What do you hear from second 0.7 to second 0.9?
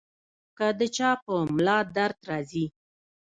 د